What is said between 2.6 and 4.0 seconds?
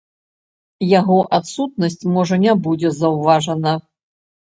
будзе заўважана.